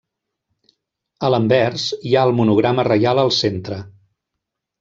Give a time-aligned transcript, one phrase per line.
[1.27, 3.79] A l'anvers hi ha el monograma reial al centre.